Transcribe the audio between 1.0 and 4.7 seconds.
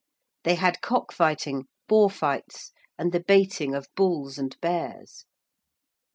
fighting, boar fights, and the baiting of bulls and